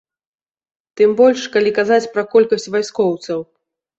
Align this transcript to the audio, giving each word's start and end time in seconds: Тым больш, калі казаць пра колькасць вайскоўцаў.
Тым 1.01 1.11
больш, 1.19 1.43
калі 1.57 1.71
казаць 1.79 2.09
пра 2.15 2.23
колькасць 2.33 2.67
вайскоўцаў. 2.77 3.39